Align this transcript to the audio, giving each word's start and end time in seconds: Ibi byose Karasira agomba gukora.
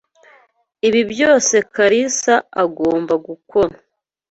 Ibi 0.87 1.01
byose 1.11 1.55
Karasira 1.73 2.35
agomba 2.63 3.13
gukora. 3.27 3.75